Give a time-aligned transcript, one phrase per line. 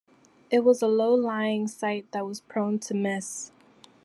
[0.49, 3.51] It was a low-lying site that was prone to mists.